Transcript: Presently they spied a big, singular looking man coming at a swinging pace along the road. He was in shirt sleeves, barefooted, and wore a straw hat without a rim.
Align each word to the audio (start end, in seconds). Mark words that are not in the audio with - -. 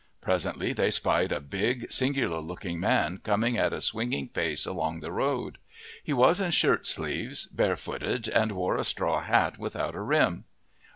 Presently 0.19 0.73
they 0.73 0.89
spied 0.89 1.31
a 1.31 1.39
big, 1.39 1.91
singular 1.91 2.39
looking 2.39 2.79
man 2.79 3.19
coming 3.19 3.55
at 3.59 3.71
a 3.71 3.79
swinging 3.79 4.29
pace 4.29 4.65
along 4.65 4.99
the 5.01 5.11
road. 5.11 5.59
He 6.03 6.11
was 6.11 6.41
in 6.41 6.49
shirt 6.49 6.87
sleeves, 6.87 7.45
barefooted, 7.45 8.27
and 8.27 8.53
wore 8.53 8.77
a 8.77 8.83
straw 8.83 9.21
hat 9.21 9.59
without 9.59 9.93
a 9.93 10.01
rim. 10.01 10.45